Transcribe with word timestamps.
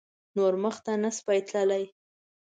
نور 0.35 0.53
مخته 0.63 0.91
نه 1.03 1.09
شوای 1.17 1.39
تللای. 1.49 1.85